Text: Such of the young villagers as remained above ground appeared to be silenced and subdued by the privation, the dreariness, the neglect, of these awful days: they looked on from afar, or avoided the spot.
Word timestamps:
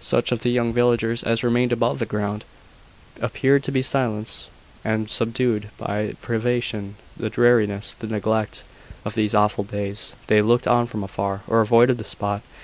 Such 0.00 0.32
of 0.32 0.40
the 0.40 0.50
young 0.50 0.72
villagers 0.72 1.22
as 1.22 1.44
remained 1.44 1.70
above 1.70 2.02
ground 2.08 2.44
appeared 3.20 3.62
to 3.62 3.70
be 3.70 3.80
silenced 3.80 4.48
and 4.84 5.08
subdued 5.08 5.68
by 5.78 6.08
the 6.08 6.14
privation, 6.16 6.96
the 7.16 7.30
dreariness, 7.30 7.94
the 7.96 8.08
neglect, 8.08 8.64
of 9.04 9.14
these 9.14 9.36
awful 9.36 9.62
days: 9.62 10.16
they 10.26 10.42
looked 10.42 10.66
on 10.66 10.88
from 10.88 11.04
afar, 11.04 11.42
or 11.46 11.60
avoided 11.60 11.98
the 11.98 12.02
spot. 12.02 12.42